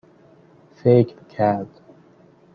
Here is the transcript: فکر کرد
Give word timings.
فکر 0.75 1.15
کرد 1.29 1.79